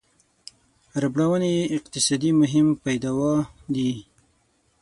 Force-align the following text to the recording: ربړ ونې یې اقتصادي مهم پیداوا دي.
ربړ 1.01 1.19
ونې 1.29 1.49
یې 1.57 1.63
اقتصادي 1.77 2.31
مهم 2.41 2.67
پیداوا 2.83 3.33
دي. 3.75 3.91